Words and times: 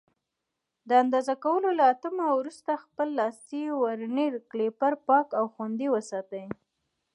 د 0.87 0.89
اندازه 1.03 1.33
کولو 1.45 1.69
له 1.79 1.85
اتمامه 1.93 2.35
وروسته 2.39 2.71
خپل 2.83 3.07
لاسي 3.19 3.63
ورنیر 3.81 4.33
کالیپر 4.51 4.93
پاک 5.07 5.27
او 5.39 5.45
خوندي 5.53 5.87
وساتئ. 5.91 6.45